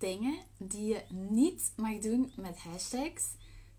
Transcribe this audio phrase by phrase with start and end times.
[0.00, 3.24] dingen die je niet mag doen met hashtags.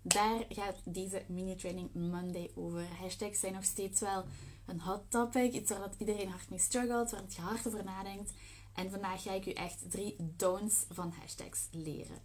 [0.02, 2.86] Daar gaat deze mini-training Monday over.
[3.00, 4.26] Hashtags zijn nog steeds wel
[4.65, 5.54] een hot topic.
[5.54, 8.31] Iets waar dat iedereen hard mee struggelt, waar je hard over nadenkt.
[8.73, 12.22] En vandaag ga ik u echt drie don'ts van hashtags leren.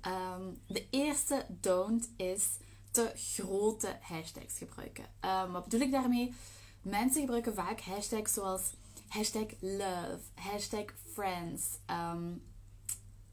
[0.00, 2.46] Ehm, de eerste don't is
[2.90, 5.04] te grote hashtags gebruiken.
[5.20, 6.34] Um, wat bedoel ik daarmee?
[6.82, 8.62] Mensen gebruiken vaak hashtags zoals
[9.08, 11.64] hashtag love, hashtag friends.
[11.86, 12.32] Ehm,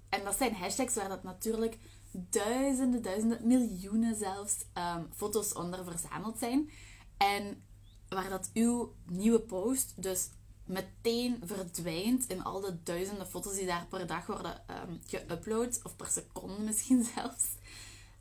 [0.09, 1.77] en dat zijn hashtags waar dat natuurlijk
[2.11, 4.65] duizenden, duizenden, miljoenen zelfs
[5.15, 6.69] foto's onder verzameld zijn.
[7.17, 7.63] En
[8.09, 10.29] waar dat uw nieuwe post dus
[10.65, 15.95] meteen verdwijnt in al de duizenden foto's die daar per dag worden um, geüpload, of
[15.95, 17.45] per seconde misschien zelfs.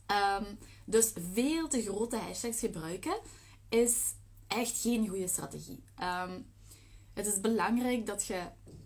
[0.06, 3.18] Ehm, dus veel te grote hashtags gebruiken
[3.68, 4.14] is
[4.46, 5.82] echt geen goede strategie.
[5.96, 6.40] Ehm,
[7.14, 8.42] het is belangrijk dat je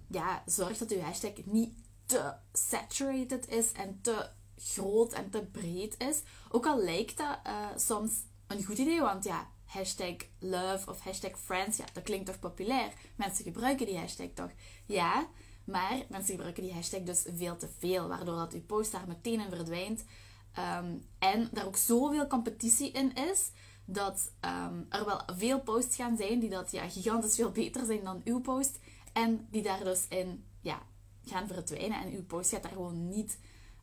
[0.09, 1.74] ja, zorgt dat je hashtag niet
[2.10, 6.23] te saturated is en te groot en te breed is.
[6.51, 8.12] Ook al lijkt dat uh, soms
[8.46, 12.93] een goed idee, want ja, hashtag love of hashtag friends, ja, dat klinkt toch populair?
[13.16, 14.51] Mensen gebruiken die hashtag toch?
[14.87, 15.26] Ja,
[15.65, 19.40] maar mensen gebruiken die hashtag dus veel te veel, waardoor dat je post daar meteen
[19.40, 20.04] in verdwijnt.
[20.52, 23.51] Ehm, en daar ook zoveel competitie in is,
[23.84, 28.04] dat um, er wel veel posts gaan zijn die dat ja, gigantisch veel beter zijn
[28.04, 28.79] dan uw post.
[29.12, 30.82] En die daar dus in ja,
[31.24, 32.01] gaan verdwijnen.
[32.01, 33.38] En uw post gaat daar gewoon niet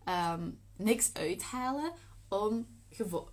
[0.05, 1.91] um, niks uithalen
[2.27, 2.67] om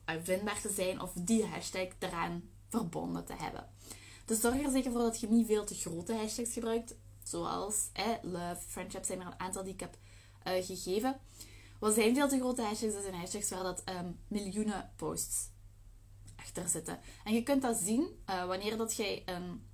[0.05, 3.69] eh, vindbaar te zijn of die hashtag eraan verbonden te hebben.
[4.25, 8.07] Dus zorg er zeker voor dat je niet veel te grote hashtags gebruikt, zoals eh,
[8.23, 9.97] love, friendship zijn er een aantal die ik heb
[10.47, 11.21] uh, gegeven.
[11.79, 12.93] Wat zijn veel te grote hashtags?
[12.93, 15.49] Dat zijn hashtags waar dat um, miljoenen posts
[16.37, 16.99] achter zitten.
[17.25, 19.67] En je kunt dat zien uh, wanneer dat jij een,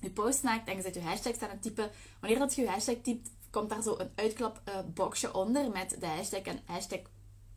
[0.00, 1.90] je post maakt en je zet je hashtags aan het typen.
[2.20, 6.42] Wanneer dat je je hashtag typt, komt daar zo een uitklapboxje onder met de hashtag
[6.42, 7.00] en hashtag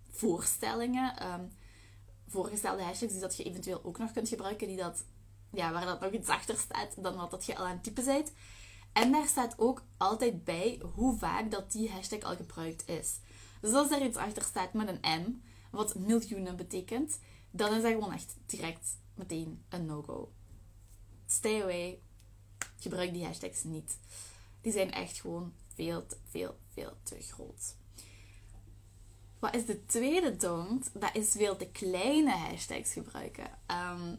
[0.10, 1.34] voorstellingen.
[1.34, 1.52] Um,
[2.32, 5.04] voorgestelde hashtags die dat je eventueel ook nog kunt gebruiken, die dat,
[5.52, 8.06] ja, waar dat nog iets achter staat dan wat dat je al aan het typen
[8.06, 8.32] bent.
[8.94, 13.20] En daar staat ook altijd bij hoe vaak dat die hashtag al gebruikt is.
[13.62, 15.42] Dus als er iets achter staat met een M,
[15.72, 17.20] wat miljoenen betekent,
[17.52, 20.32] dan is dat gewoon echt direct meteen een no-go.
[21.26, 22.02] Stay away.
[22.80, 24.00] Gebruik die hashtags niet.
[24.62, 25.54] Die zijn echt gewoon
[26.30, 27.76] veel, veel, te groot.
[29.40, 30.90] Wat is de tweede don't?
[30.94, 33.50] Dat is veel te kleine hashtags gebruiken.
[33.68, 34.18] Um,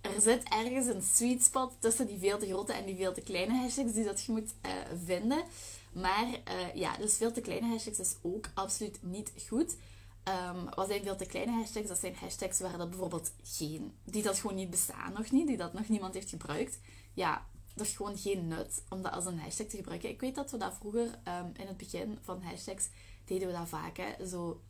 [0.00, 3.20] er zit ergens een sweet spot tussen die veel te grote en die veel te
[3.20, 4.72] kleine hashtags die dat je moet uh,
[5.04, 5.44] vinden.
[5.92, 9.76] Maar uh, ja, dus veel te kleine hashtags is ook absoluut niet goed.
[10.24, 11.88] Um, wat zijn veel te kleine hashtags?
[11.88, 15.56] Dat zijn hashtags waar dat bijvoorbeeld geen, die dat gewoon niet bestaan nog niet, die
[15.56, 16.78] dat nog niemand heeft gebruikt.
[17.14, 20.08] Ja, dat is gewoon geen nut om dat als een hashtag te gebruiken.
[20.08, 22.88] Ik weet dat we dat vroeger um, in het begin van hashtags
[23.24, 23.96] deden we dat vaak.
[23.96, 24.26] Hè?
[24.26, 24.62] Zo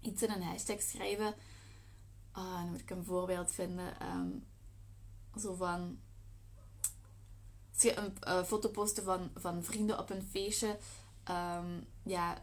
[0.00, 1.34] iets in een hashtag schrijven.
[2.36, 4.16] Uh, dan moet ik een voorbeeld vinden.
[4.16, 4.46] Um,
[5.38, 5.98] zo van...
[7.82, 10.78] Een uh, foto posten van, van vrienden op een feestje.
[11.30, 12.42] Um, ja,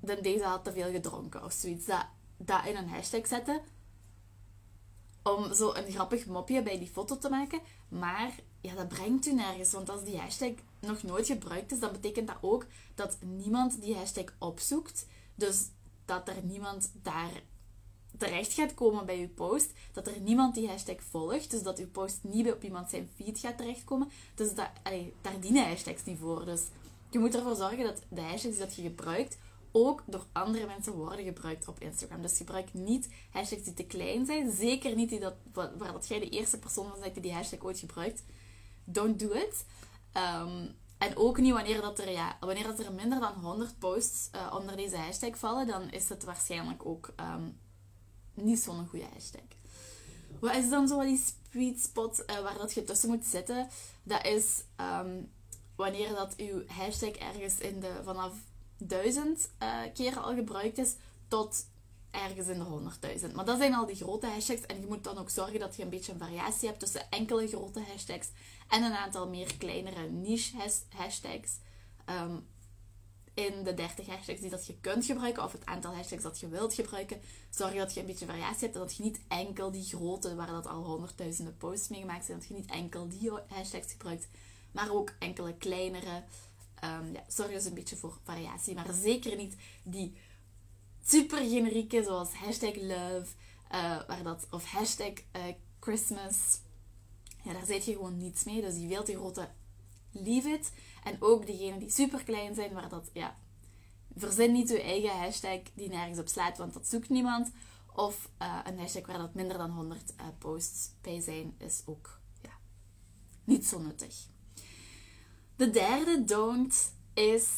[0.00, 1.86] dan deze had te veel gedronken of zoiets.
[1.86, 2.06] Dat,
[2.36, 3.60] dat in een hashtag zetten.
[5.22, 7.60] Om zo een grappig mopje bij die foto te maken.
[7.88, 9.72] Maar ja, dat brengt u nergens.
[9.72, 13.94] Want als die hashtag nog nooit gebruikt is, dan betekent dat ook dat niemand die
[13.94, 15.06] hashtag opzoekt.
[15.34, 15.68] Dus
[16.04, 17.42] dat er niemand daar
[18.18, 19.72] terecht gaat komen bij uw post.
[19.92, 21.50] Dat er niemand die hashtag volgt.
[21.50, 24.08] Dus dat uw post niet op iemand zijn feed gaat terechtkomen.
[24.34, 26.44] Dus dat, allee, daar dienen hashtags niet voor.
[26.44, 26.62] Dus
[27.10, 29.38] je moet ervoor zorgen dat de hashtags dat je gebruikt
[29.72, 32.22] ook door andere mensen worden gebruikt op Instagram.
[32.22, 34.52] Dus gebruik niet hashtags die te klein zijn.
[34.52, 37.60] Zeker niet die dat, waar dat jij de eerste persoon van bent die die hashtag
[37.60, 38.22] ooit gebruikt
[38.92, 39.64] don't do it.
[40.12, 40.66] Ehm,
[40.98, 44.54] en ook niet wanneer, dat er, ja, wanneer dat er minder dan 100 posts uh,
[44.54, 47.58] onder deze hashtag vallen, dan is het waarschijnlijk ook um,
[48.34, 49.42] niet zo'n goede hashtag.
[50.40, 53.68] Wat is dan zo die sweet spot uh, waar dat je tussen moet zitten?
[54.02, 55.30] Dat is um,
[55.76, 58.32] wanneer dat uw hashtag ergens in de, vanaf
[58.76, 60.94] 1000 uh, eh, keer al gebruikt is
[61.28, 61.66] tot
[62.10, 63.34] ergens in de 100.000.
[63.34, 64.66] Maar dat zijn al die grote hashtags.
[64.66, 67.80] En je moet dan ook zorgen dat je een beetje variatie hebt tussen enkele grote
[67.80, 68.28] hashtags
[68.68, 70.56] en een aantal meer kleinere niche
[70.96, 71.58] hashtags.
[72.04, 72.36] Ehm,
[73.34, 76.48] in de 30 hashtags die dat je kunt gebruiken, of het aantal hashtags dat je
[76.48, 77.20] wilt gebruiken,
[77.50, 80.46] zorg dat je een beetje variatie hebt en dat je niet enkel die grote, waar
[80.46, 84.28] dat al honderdduizenden posts mee gemaakt zijn, dat je niet enkel die hashtags gebruikt,
[84.72, 86.24] maar ook enkele kleinere.
[86.84, 90.16] Um, ja, zorg dus een beetje voor variatie, maar zeker niet die
[91.04, 93.26] super generieke, zoals hashtag love,
[93.72, 95.42] uh, waar dat, of hashtag uh,
[95.80, 96.60] Christmas.
[97.44, 98.60] Ja, daar zit je gewoon niets mee.
[98.60, 99.48] Dus die veel te grote
[100.12, 100.72] leave it.
[101.04, 103.36] En ook diegenen die super klein zijn, waar dat, ja,
[104.16, 107.50] verzin niet je eigen hashtag die nergens op slaat, want dat zoekt niemand.
[107.94, 112.20] Of uh, een hashtag waar dat minder dan 100 uh, posts bij zijn, is ook
[112.42, 112.58] ja,
[113.44, 114.14] niet zo nuttig.
[115.56, 117.48] De derde don't is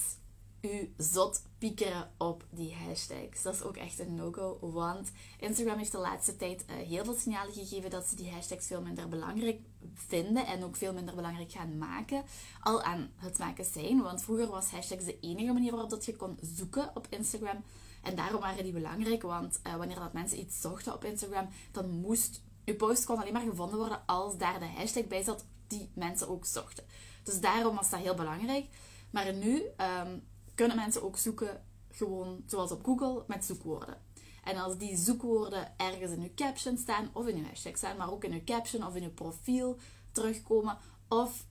[0.62, 3.42] u zot piekeren op die hashtags.
[3.42, 7.14] Dat is ook echt een no-go, want Instagram heeft de laatste tijd uh, heel veel
[7.14, 9.60] signalen gegeven dat ze die hashtags veel minder belangrijk
[9.94, 12.24] vinden en ook veel minder belangrijk gaan maken.
[12.60, 16.16] Al aan het maken zijn, want vroeger was hashtags de enige manier waarop dat je
[16.16, 17.64] kon zoeken op Instagram.
[18.02, 21.90] En daarom waren die belangrijk, want uh, wanneer dat mensen iets zochten op Instagram, dan
[21.90, 25.90] moest je post kon alleen maar gevonden worden als daar de hashtag bij zat die
[25.94, 26.84] mensen ook zochten.
[27.22, 28.66] Dus daarom was dat heel belangrijk.
[29.10, 29.62] Maar nu
[30.04, 30.22] um,
[30.54, 33.96] kunnen mensen ook zoeken, gewoon zoals op Google, met zoekwoorden.
[34.44, 38.12] En als die zoekwoorden ergens in je caption staan, of in je hashtag staan, maar
[38.12, 39.78] ook in je caption of in je profiel
[40.12, 40.78] terugkomen,
[41.08, 41.46] of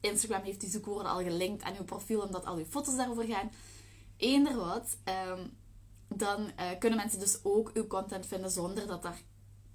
[0.00, 3.50] Instagram heeft die zoekwoorden al gelinkt aan je profiel omdat al je foto's daarover gaan,
[4.16, 5.46] eender wat, ehm,
[6.08, 9.22] dan uh, kunnen mensen dus ook uw content vinden zonder dat daar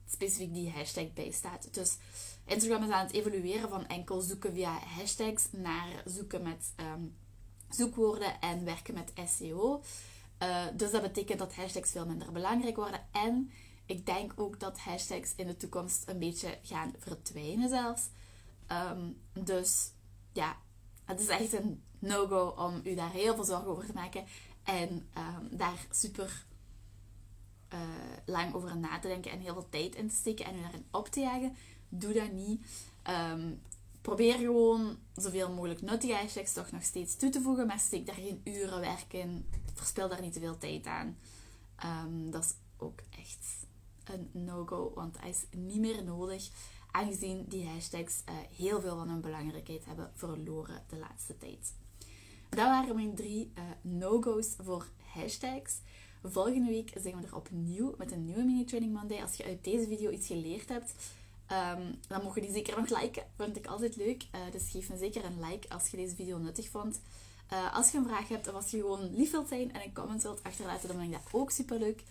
[0.06, 1.74] specifiek die hashtag bij staat.
[1.74, 1.98] Dus
[2.45, 7.15] Instagram is aan het evolueren van enkel zoeken via hashtags naar zoeken met um,
[7.75, 9.81] zoekwoorden en werken met SEO.
[10.44, 13.00] Uh, dus dat betekent dat hashtags veel minder belangrijk worden.
[13.12, 13.51] En
[13.86, 18.10] ik denk ook dat hashtags in de toekomst een beetje gaan verdwijnen zelfs.
[18.72, 19.92] Um, dus
[20.33, 20.57] ja,
[21.04, 24.25] het is echt een no-go om u daar heel veel zorgen over te maken.
[24.63, 26.45] En um, daar super
[27.74, 27.80] uh,
[28.25, 30.86] lang over na te denken en heel veel tijd in te steken en u daarin
[30.92, 31.56] op te jagen.
[31.89, 32.66] Doe dat niet.
[33.31, 33.62] Um,
[34.05, 38.15] probeer gewoon zoveel mogelijk nuttige hashtags toch nog steeds toe te voegen, maar steek daar
[38.15, 39.45] geen uren werk in.
[39.73, 41.17] Verspil daar niet te veel tijd aan.
[42.05, 43.67] Um, dat is ook echt
[44.03, 46.49] een no-go, want dat is niet meer nodig,
[46.91, 51.73] aangezien die hashtags uh, heel veel van hun belangrijkheid hebben verloren de laatste tijd.
[52.49, 55.79] Dat waren mijn drie uh, no-go's voor hashtags.
[56.23, 59.21] Volgende week zijn we er opnieuw met een nieuwe mini-training Monday.
[59.21, 60.93] Als je uit deze video iets geleerd hebt,
[61.51, 63.24] Um, dan mogen die zeker nog liken.
[63.38, 64.24] Vind ik altijd leuk.
[64.24, 67.01] Uh, dus geef me zeker een like als je deze video nuttig vond.
[67.53, 69.94] Uh, als je een vraag hebt of als je gewoon lief wilt zijn en een
[69.94, 72.03] comment wilt achterlaten, dan vind ik dat ook super leuk.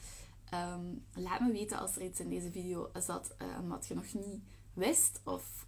[0.55, 4.13] Um, laat me weten als er iets in deze video zat um, wat je nog
[4.13, 4.43] niet
[4.73, 5.67] wist of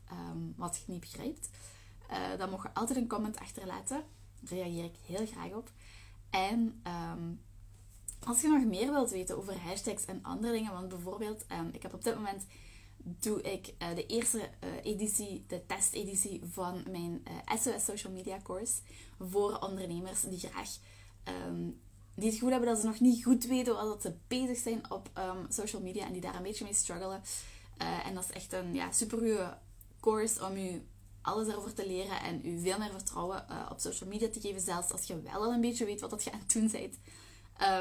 [0.56, 1.50] wat je niet begrijpt.
[2.10, 4.04] Uh, dan mag je altijd een comment achterlaten.
[4.40, 5.70] Daar reageer ik heel graag op.
[6.30, 6.82] En
[8.24, 11.94] als je nog meer wilt weten over hashtags en andere dingen, want bijvoorbeeld, ik heb
[11.94, 12.46] op dit moment
[13.06, 18.12] doe ik uh, de eerste uh, editie, de testeditie van mijn uh, eh, SOS Social
[18.12, 18.74] Media course
[19.18, 20.68] voor ondernemers die graag
[21.48, 21.80] um,
[22.14, 25.10] die het gevoel hebben dat ze nog niet goed weten wat ze bezig zijn op
[25.18, 27.22] um, social media en die daar een beetje mee struggelen.
[27.76, 29.58] en dat is echt een ja, super goede
[30.00, 30.82] course om u
[31.22, 34.92] alles erover te leren en u veel meer vertrouwen op social media te geven, zelfs
[34.92, 36.98] als je wel al een beetje weet wat dat je aan het doen bent.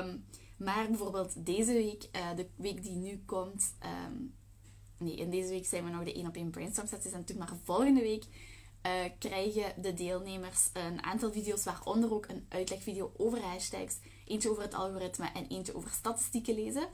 [0.06, 0.26] Um,
[0.58, 3.74] maar bijvoorbeeld deze week, de week die nu komt,
[4.98, 7.38] nee, in deze week zijn we nog de 1 op 1 brainstorm sessies en toen
[7.38, 8.24] maar volgende week
[8.86, 13.96] uh, krijgen de deelnemers een aantal video's, waaronder ook een uitlegvideo over hashtags,
[14.26, 16.88] eentje over het algoritme en eentje over statistieken lezen.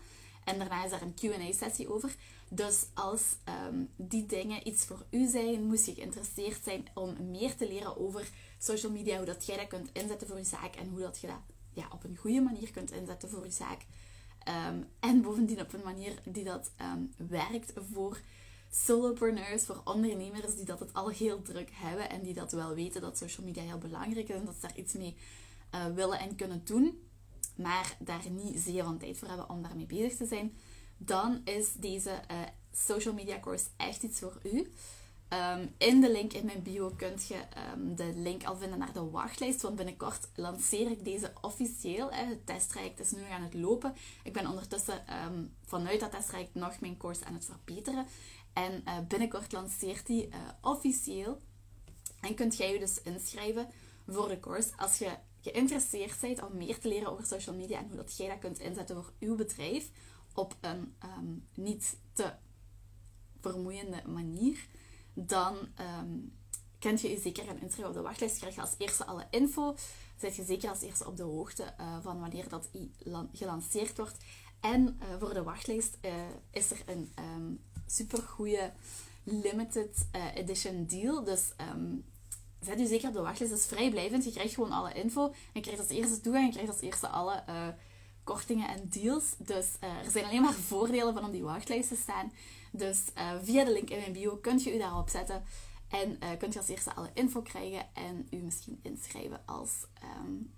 [0.43, 2.15] En daarna is er een Q&A-sessie over.
[2.49, 3.21] Dus als
[3.67, 7.97] um, die dingen iets voor u zijn, moest je geïnteresseerd zijn om meer te leren
[7.97, 11.19] over social media, hoe dat jij dat kunt inzetten voor je zaak en hoe dat
[11.19, 11.39] je dat
[11.73, 13.85] ja, op een goede manier kunt inzetten voor je zaak.
[14.47, 18.19] Um, en bovendien op een manier die dat um, werkt voor
[18.71, 23.01] solopreneurs, voor ondernemers die dat het al heel druk hebben en die dat wel weten
[23.01, 25.15] dat social media heel belangrijk is en dat ze daar iets mee
[25.75, 27.01] uh, willen en kunnen doen,
[27.55, 30.57] maar daar niet zeer van tijd voor hebben om daarmee bezig te zijn,
[30.97, 32.37] dan is deze uh,
[32.73, 34.71] social media course echt iets voor u.
[35.33, 37.43] Um, in de link in mijn bio kunt je
[37.75, 39.61] um, de link al vinden naar de wachtlijst.
[39.61, 42.11] Want binnenkort lanceer ik deze officieel.
[42.11, 42.25] Hè.
[42.25, 43.95] Het testtraject is nu aan het lopen.
[44.23, 48.05] Ik ben ondertussen um, vanuit dat testtraject nog mijn course aan het verbeteren.
[48.53, 51.41] En uh, binnenkort lanceert die uh, officieel.
[52.21, 53.67] En kunt jij je dus inschrijven
[54.07, 55.11] voor de course als je
[55.41, 58.59] geïnteresseerd bent om meer te leren over social media en hoe dat jij dat kunt
[58.59, 59.89] inzetten voor uw bedrijf
[60.33, 60.95] op een
[61.55, 62.33] niet te
[63.41, 64.67] vermoeiende manier
[65.13, 65.57] dan
[66.01, 66.33] um,
[66.79, 68.37] kunt je je zeker gaan inschrijven op de wachtlijst.
[68.37, 69.75] Krijg je als eerste alle info.
[70.19, 72.69] Zet je zeker als eerste op de hoogte uh, van wanneer dat
[73.33, 74.17] gelanceerd wordt.
[74.59, 76.11] En uh, voor de wachtlijst uh,
[76.51, 78.71] is er een um, super goede
[79.23, 81.23] limited edition deal.
[81.23, 82.05] Dus um,
[82.59, 83.53] zet je zeker op de wachtlijst.
[83.53, 84.23] Dat is vrijblijvend.
[84.23, 85.33] Je krijgt gewoon alle info.
[85.53, 86.45] Je krijgt als eerste toegang.
[86.45, 87.43] Je krijgt als eerste alle
[88.23, 89.35] kortingen en deals.
[89.37, 92.31] Dus er zijn alleen maar voordelen van op die wachtlijst te staan.
[92.71, 95.43] Dus uh, via de link in mijn bio kunt je u daarop zetten.
[95.89, 99.71] En uh, kunt je als eerste alle info krijgen en u misschien inschrijven als
[100.03, 100.53] um,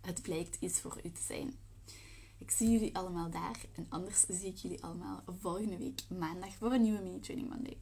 [0.00, 1.58] het blijkt iets voor u te zijn.
[2.38, 6.72] Ik zie jullie allemaal daar en anders zie ik jullie allemaal volgende week maandag voor
[6.72, 7.78] een nieuwe Mini Training Monday.